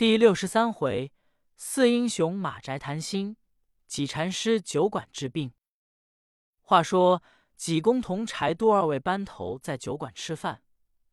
[0.00, 1.12] 第六十三回，
[1.58, 3.36] 四英雄马宅谈心，
[3.86, 5.52] 几禅师酒馆治病。
[6.62, 7.22] 话说
[7.54, 10.62] 济公同柴杜二位班头在酒馆吃饭，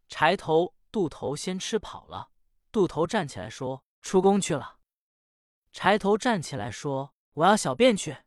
[0.07, 2.29] 柴头、渡头先吃跑了。
[2.71, 4.77] 渡头站起来说：“出宫去了。”
[5.73, 8.19] 柴头站起来说：“我要小便去。”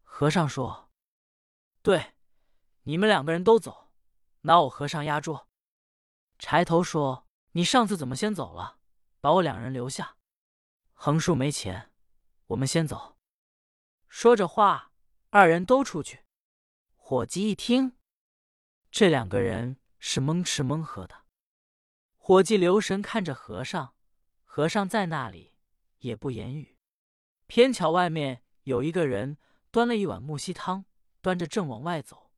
[0.00, 0.88] 和尚说
[1.84, 2.14] ：“对，
[2.84, 3.90] 你们两个人都走，
[4.40, 5.40] 拿我和尚压住。”
[6.40, 8.76] 柴头说：“你上次怎么先走了？”
[9.20, 10.16] 把我两人留下，
[10.92, 11.90] 横竖没钱，
[12.46, 13.18] 我们先走。
[14.08, 14.92] 说着话，
[15.30, 16.24] 二人都出去。
[16.94, 17.96] 伙计一听，
[18.90, 21.24] 这两个人是蒙吃蒙喝的。
[22.16, 23.94] 伙计留神看着和尚，
[24.44, 25.54] 和尚在那里
[25.98, 26.76] 也不言语。
[27.46, 29.38] 偏巧外面有一个人
[29.70, 30.84] 端了一碗木樨汤，
[31.22, 32.30] 端着正往外走，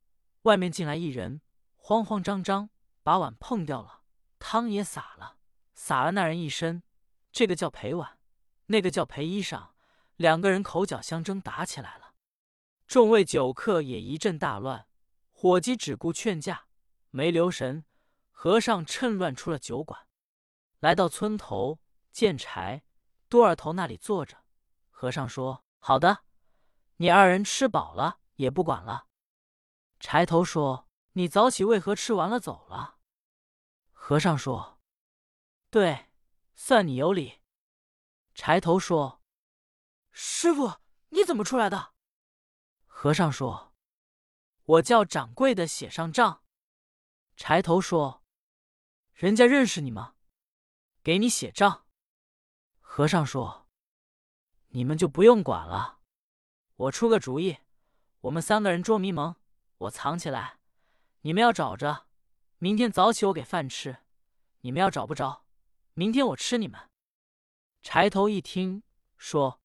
[0.42, 1.40] 外面进来一人，
[1.76, 2.70] 慌慌张张
[3.02, 4.02] 把碗碰掉了，
[4.38, 5.39] 汤也洒了。
[5.82, 6.82] 撒了那人一身，
[7.32, 8.18] 这个叫赔碗，
[8.66, 9.70] 那个叫赔衣裳，
[10.16, 12.12] 两个人口角相争，打起来了。
[12.86, 14.86] 众位酒客也一阵大乱，
[15.32, 16.66] 伙计只顾劝架，
[17.08, 17.86] 没留神。
[18.30, 20.06] 和尚趁乱出了酒馆，
[20.80, 21.80] 来到村头，
[22.12, 22.82] 见柴
[23.30, 24.36] 多二头那里坐着。
[24.90, 26.24] 和尚说：“好的，
[26.96, 29.06] 你二人吃饱了也不管了。”
[29.98, 32.98] 柴头说：“你早起为何吃完了走了？”
[33.92, 34.76] 和尚说。
[35.70, 36.06] 对，
[36.56, 37.40] 算你有理。
[38.34, 39.22] 柴头说
[40.10, 41.94] ：“师傅，你怎么出来的？”
[42.86, 43.72] 和尚说
[44.64, 46.42] ：“我叫掌柜的写上账。”
[47.36, 48.24] 柴头说
[49.14, 50.16] ：“人家认识你吗？
[51.04, 51.86] 给你写账。”
[52.80, 53.68] 和尚说
[54.70, 56.00] ：“你们就不用管了，
[56.74, 57.58] 我出个主意，
[58.22, 59.36] 我们三个人捉迷蒙，
[59.78, 60.58] 我藏起来，
[61.20, 62.08] 你们要找着，
[62.58, 63.98] 明天早起我给饭吃，
[64.62, 65.46] 你们要找不着。”
[66.00, 66.80] 明天我吃你们。
[67.82, 68.82] 柴头一听
[69.18, 69.60] 说，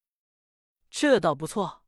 [0.90, 1.82] 这倒不错。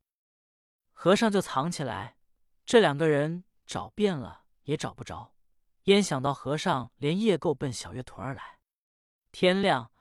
[0.91, 2.17] 和尚就藏起来。
[2.65, 5.35] 这两个人找遍了也找不着，
[5.83, 8.57] 焉想到和尚连夜够奔小月屯而来。
[9.31, 9.91] 天亮，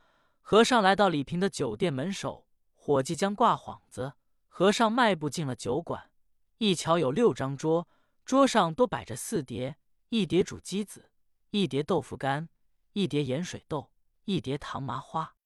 [0.41, 4.15] 和尚来到李平的酒店门首，伙计将挂幌子。
[4.47, 6.11] 和尚迈步进了酒馆，
[6.57, 7.87] 一瞧有六张桌，
[8.25, 9.77] 桌上都摆着四碟：
[10.09, 11.11] 一碟煮鸡子，
[11.51, 12.49] 一碟豆腐干，
[12.95, 13.93] 一碟盐水豆。
[14.29, 15.37] 一碟糖麻花，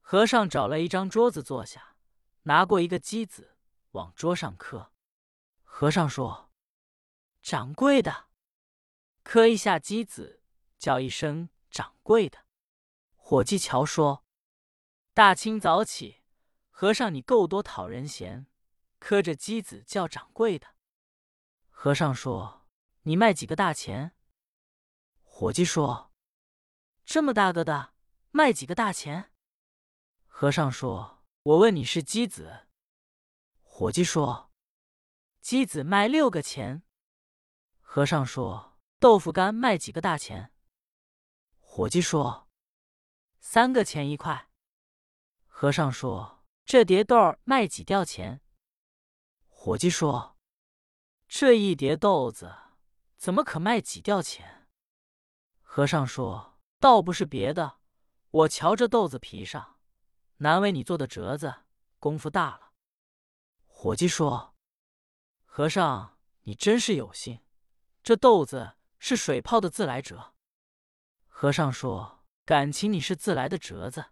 [0.00, 1.98] 和尚找了一张桌子坐下，
[2.44, 3.58] 拿过一个机子
[3.90, 4.94] 往桌上磕。
[5.62, 6.50] 和尚说
[7.42, 8.28] ：“掌柜的，
[9.22, 10.42] 磕一下机子，
[10.78, 12.46] 叫一声掌柜的。”
[13.14, 14.24] 伙计瞧说
[15.12, 16.22] ：“大清早起，
[16.70, 18.46] 和尚你够多讨人嫌，
[18.98, 20.68] 磕着机子叫掌柜的。”
[21.68, 22.66] 和尚说
[23.04, 24.16] ：“你卖几个大钱？”
[25.20, 26.10] 伙计说
[27.04, 27.92] ：“这么大个的。”
[28.36, 29.30] 卖几个大钱？
[30.26, 32.66] 和尚说：“我问你是鸡子。”
[33.62, 34.50] 伙计说
[35.40, 36.82] ：“鸡子卖六个钱。”
[37.78, 40.52] 和尚说：“豆腐干卖几个大钱？”
[41.62, 42.48] 伙计说
[43.38, 44.50] ：“三个钱一块。”
[45.46, 48.40] 和尚说：“这碟豆儿卖几吊钱？”
[49.46, 50.36] 伙计说
[51.28, 52.52] ：“这一碟豆子
[53.16, 54.68] 怎么可卖几吊钱？”
[55.62, 57.78] 和尚说：“倒不是别的。”
[58.34, 59.78] 我瞧这豆子皮上，
[60.38, 61.54] 难为你做的折子，
[62.00, 62.72] 功夫大了。
[63.64, 64.56] 伙计说
[65.46, 67.44] ：“和尚，你真是有心，
[68.02, 70.34] 这豆子是水泡的自来折。”
[71.30, 74.06] 和尚说：“感情你是自来的折子。”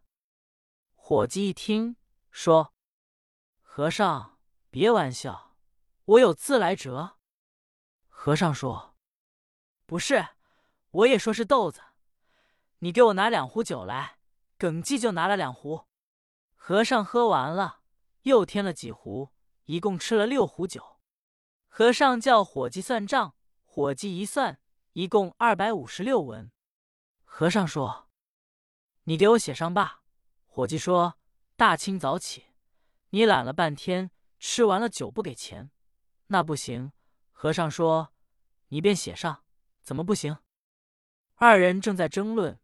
[0.95, 1.97] 伙计一听
[2.31, 2.73] 说
[3.61, 4.39] ：“和尚
[4.71, 5.57] 别玩笑，
[6.05, 7.19] 我有自来折。”
[8.07, 8.97] 和尚说
[9.85, 10.29] ：“不是，
[10.93, 11.83] 我也说是豆子。”
[12.85, 14.19] 你给我拿两壶酒来，
[14.59, 15.87] 耿记就拿了两壶。
[16.57, 17.83] 和尚喝完了，
[18.23, 19.31] 又添了几壶，
[19.67, 20.99] 一共吃了六壶酒。
[21.69, 24.59] 和尚叫伙计算账，伙计一算，
[24.95, 26.51] 一共二百五十六文。
[27.23, 28.09] 和尚说
[29.05, 30.03] ：“你给我写上吧。”
[30.49, 31.15] 伙计说
[31.55, 32.47] ：“大清早起，
[33.11, 35.71] 你懒了半天，吃完了酒不给钱，
[36.27, 36.91] 那不行。”
[37.31, 38.13] 和尚说
[38.71, 39.45] ：“你便写上，
[39.83, 40.39] 怎么不行？”
[41.37, 42.59] 二人正在争论。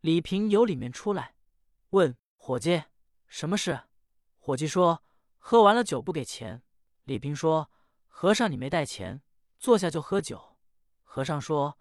[0.00, 1.34] 李平由里面出来，
[1.90, 2.84] 问伙计
[3.28, 3.82] ：“什么事？”
[4.40, 5.02] 伙计说
[5.36, 6.62] ：“喝完了酒不给钱。”
[7.04, 7.70] 李平说
[8.08, 9.20] ：“和尚，你没带钱，
[9.58, 10.56] 坐下就喝酒。”
[11.04, 11.78] 和尚说：“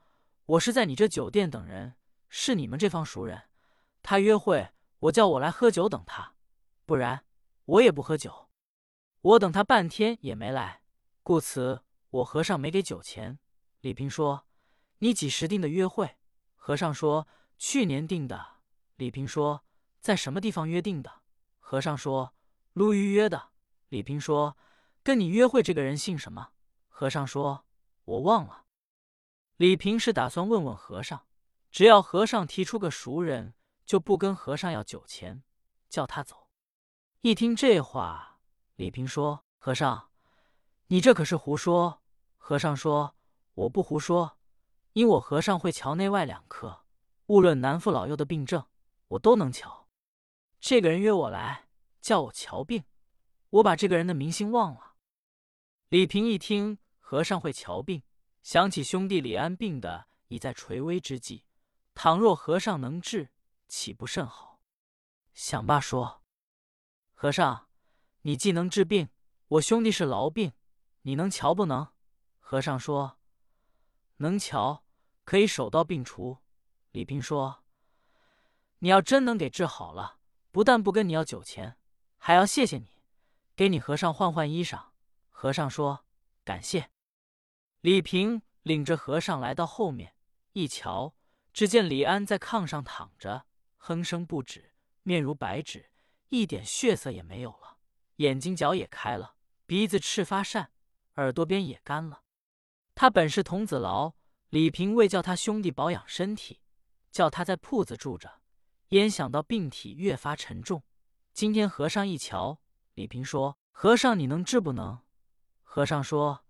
[0.48, 1.95] 我是在你这酒店等人，
[2.27, 3.44] 是你们这方熟人。
[4.04, 4.69] 他约会，
[5.00, 6.36] 我叫我来喝酒等他，
[6.86, 7.24] 不然
[7.63, 8.50] 我也不喝酒。
[9.21, 10.81] 我等他半天也没来，
[11.24, 13.39] 故此我和尚没给酒钱。”
[13.80, 14.45] 李平说
[15.00, 16.18] ：“你几时定的约会？”
[16.57, 17.25] 和尚说。
[17.59, 18.61] 去年定的，
[18.95, 19.65] 李平说
[20.00, 21.21] ：“在什么地方约定的？”
[21.59, 22.33] 和尚说
[22.71, 23.50] ：“陆预约的。”
[23.89, 24.56] 李平说
[25.03, 26.51] ：“跟你约会这个人姓什么？”
[26.88, 27.65] 和尚说
[28.06, 28.63] ：“我忘了。”
[29.57, 31.27] 李平是打算问问和尚，
[31.69, 33.53] 只要和尚提出个熟人，
[33.85, 35.44] 就不跟和尚要酒钱，
[35.89, 36.47] 叫他走。
[37.19, 38.39] 一听这话，
[38.77, 40.11] 李平说：“和尚，
[40.88, 42.01] 你这可是胡说。”
[42.38, 43.17] 和尚说
[43.53, 44.38] ：“我不胡说，
[44.94, 46.85] 因我和尚会瞧内外两科，
[47.30, 48.66] 无论男妇老幼的病症，
[49.10, 49.88] 我都能瞧。
[50.60, 51.68] 这个人约我来，
[52.02, 52.86] 叫我瞧病，
[53.52, 54.96] 我把这个人的名姓忘了。”
[55.90, 58.02] 李平一听和尚会瞧病。
[58.42, 61.46] 想起兄弟李安病的已在垂危之际，
[61.94, 63.30] 倘若和尚能治，
[63.68, 64.64] 岂不甚好？
[65.36, 66.24] 想罢说
[67.14, 67.68] ：“和尚，
[68.22, 69.10] 你既能治病，
[69.50, 70.54] 我兄弟是痨病，
[71.04, 71.90] 你能瞧不能？”
[72.40, 73.20] 和尚说
[74.18, 74.84] ：“能瞧，
[75.26, 76.40] 可以手到病除。”
[76.91, 77.63] 李平说
[78.80, 80.18] ：“你要真能给治好了，
[80.51, 81.77] 不但不跟你要酒钱，
[82.18, 83.01] 还要谢谢你，
[83.56, 84.86] 给你和尚换换衣裳。”
[85.30, 86.06] 和尚说
[86.44, 86.89] ：“感谢。”
[87.81, 90.15] 李平领着和尚来到后面，
[90.53, 91.15] 一瞧，
[91.53, 93.45] 只见李安在炕上躺着，
[93.77, 95.92] 哼声不止，面如白纸，
[96.30, 97.77] 一点血色也没有了，
[98.18, 99.35] 眼睛角也开了，
[99.65, 100.71] 鼻子赤发扇，
[101.15, 102.24] 耳朵边也干了。
[102.95, 104.15] 他本是童子劳，
[104.50, 106.59] 李平为叫他兄弟保养身体，
[107.11, 108.41] 叫他在铺子住着，
[108.89, 110.83] 焉想到病体越发沉重。
[111.33, 112.59] 今天和尚一瞧，
[112.94, 115.00] 李平说：“和尚，你能治不能？”
[115.63, 116.45] 和尚说。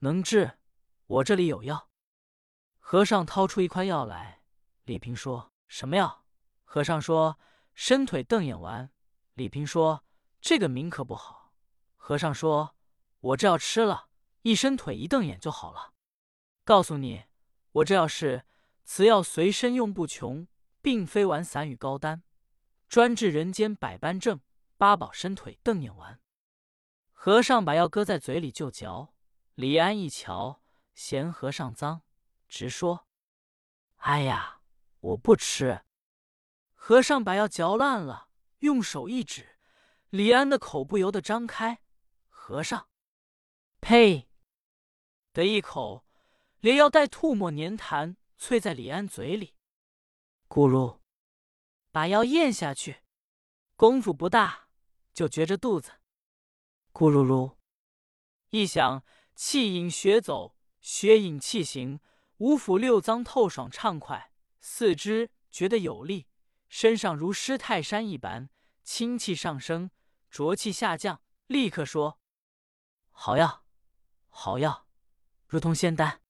[0.00, 0.58] 能治，
[1.06, 1.88] 我这里有药。
[2.78, 4.42] 和尚掏出一块药来。
[4.84, 6.26] 李平说：“什么药？”
[6.64, 7.38] 和尚说
[7.74, 8.90] ：“伸腿瞪眼丸。”
[9.32, 10.04] 李平说
[10.42, 11.54] ：“这个名可不好。”
[11.96, 12.76] 和尚说
[13.20, 14.08] ：“我这药吃了，
[14.42, 15.94] 一伸腿一瞪眼就好了。
[16.64, 17.24] 告诉你，
[17.72, 18.44] 我这药是
[18.84, 20.46] 此药随身用不穷，
[20.80, 22.22] 并非丸散与膏丹，
[22.88, 24.40] 专治人间百般症。
[24.76, 26.20] 八宝伸腿瞪眼丸。”
[27.12, 29.14] 和尚把药搁在嘴里就嚼。
[29.54, 30.62] 李安一瞧，
[30.94, 32.02] 嫌和尚脏，
[32.48, 33.06] 直说
[33.98, 34.60] ：“哎呀，
[35.00, 35.84] 我不吃。”
[36.74, 38.28] 和尚把药嚼烂了，
[38.58, 39.58] 用手一指，
[40.10, 41.80] 李安的口不由得张开。
[42.28, 42.88] 和尚，
[43.80, 44.28] 呸！
[45.32, 46.04] 的一口，
[46.60, 49.54] 连药带吐沫粘痰，啐在李安嘴里。
[50.48, 51.00] 咕噜，
[51.90, 53.02] 把药咽下去，
[53.74, 54.68] 功夫不大，
[55.14, 55.92] 就觉着肚子
[56.92, 57.56] 咕噜噜
[58.50, 59.02] 一响。
[59.34, 62.00] 气引血走，血引气行，
[62.36, 64.30] 五腑六脏透爽畅快，
[64.60, 66.28] 四肢觉得有力，
[66.68, 68.50] 身上如失泰山一般，
[68.84, 69.90] 清气上升，
[70.30, 71.20] 浊气下降。
[71.46, 72.20] 立刻说
[73.10, 73.64] ：“好药，
[74.28, 74.86] 好药，
[75.48, 76.20] 如同仙丹。”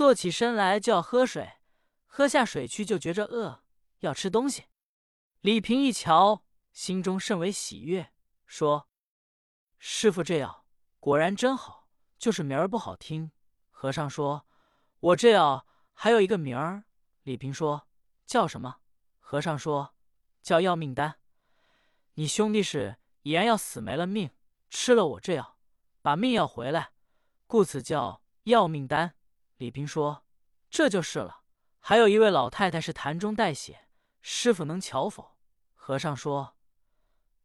[0.00, 1.58] 坐起身来就要喝水，
[2.06, 3.62] 喝下水去就觉着饿，
[3.98, 4.64] 要吃东西。
[5.42, 6.42] 李平一瞧，
[6.72, 8.10] 心中甚为喜悦，
[8.46, 8.88] 说
[9.76, 10.64] ：“师傅这药
[11.00, 13.30] 果然真好。”就是名儿不好听。
[13.68, 14.46] 和尚说
[15.00, 16.84] ：“我这药还有一个名儿。”
[17.24, 17.86] 李平说
[18.24, 18.76] ：“叫什么？”
[19.20, 19.94] 和尚说
[20.40, 21.18] ：“叫要命丹。
[22.14, 24.30] 你兄弟是已然要死没了命，
[24.70, 25.58] 吃了我这药，
[26.00, 26.92] 把命要回来，
[27.46, 29.14] 故此叫要命丹。”
[29.60, 30.24] 李平说
[30.70, 31.42] ：“这就是了。
[31.80, 33.88] 还有一位老太太是痰中带血，
[34.22, 35.36] 师傅能瞧否？”
[35.76, 36.56] 和尚说：“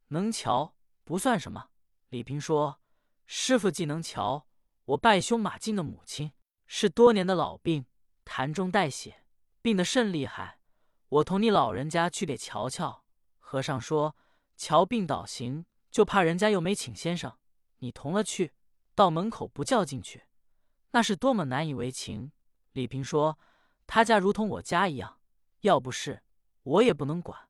[0.08, 1.72] 能瞧，不算什么。”
[2.08, 2.80] 李平说
[3.28, 4.48] ：“师傅既能瞧。”
[4.86, 6.32] 我拜兄马进的母亲
[6.66, 7.86] 是多年的老病，
[8.24, 9.26] 痰中带血，
[9.62, 10.62] 病得甚厉害。
[11.10, 13.04] 我同你老人家去给瞧瞧。
[13.40, 14.16] 和尚说
[14.56, 17.38] ：“瞧病倒行，就怕人家又没请先生，
[17.80, 18.54] 你同了去，
[18.94, 20.25] 到门口不叫进去，
[20.96, 22.32] 那是多么难以为情。”
[22.72, 23.38] 李平说
[23.86, 25.20] ：“他家如同我家一样，
[25.60, 26.24] 要不是
[26.64, 27.50] 我也不能管。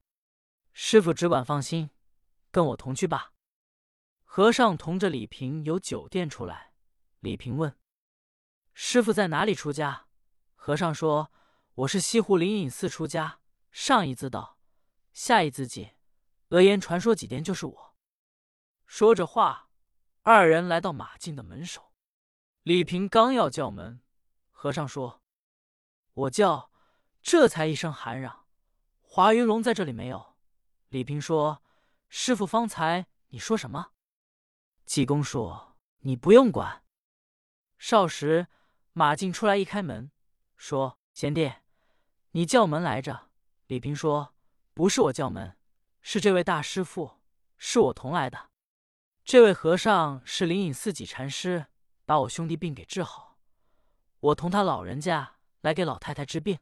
[0.73, 1.91] 师傅只管放心，
[2.49, 3.33] 跟我同去吧。”
[4.25, 6.73] 和尚同着李平由酒店出来。
[7.19, 7.77] 李平问
[8.73, 10.07] ：“师傅在哪里出家？”
[10.57, 11.31] 和尚说
[11.75, 13.41] ：“我是西湖灵隐寺出家。
[13.71, 14.57] 上一字道，
[15.13, 15.91] 下一字记，
[16.49, 17.95] 额言传说几遍就是我。”
[18.87, 19.69] 说着话，
[20.23, 21.91] 二人来到马进的门首。
[22.65, 24.01] 李平刚要叫门，
[24.49, 25.21] 和尚说
[26.15, 26.71] ：“我叫，
[27.21, 28.47] 这才一声喊嚷。
[29.03, 30.35] 华云龙在这里没有？”
[30.89, 31.61] 李平说
[32.09, 33.91] ：“师傅方才你说什么？”
[34.83, 36.81] 济公说：“你不用管。”
[37.77, 38.47] 少时，
[38.93, 40.09] 马进出来一开门，
[40.57, 41.53] 说：“贤弟，
[42.31, 43.29] 你叫门来着？”
[43.69, 44.33] 李平说
[44.73, 45.55] ：“不是我叫门，
[46.01, 47.21] 是这位大师傅，
[47.59, 48.49] 是我同来的。
[49.23, 51.67] 这位和尚是灵隐寺几禅师，
[52.05, 53.37] 把我兄弟病给治好。
[54.19, 56.59] 我同他老人家来给老太太治病。”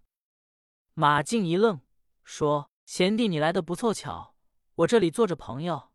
[0.96, 1.82] 马静一愣，
[2.24, 4.36] 说：“贤弟，你来的不凑巧，
[4.76, 5.92] 我这里坐着朋友，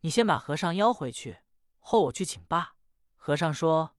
[0.00, 1.38] 你先把和尚邀回去，
[1.78, 2.74] 后我去请罢。”
[3.14, 3.94] 和尚说：“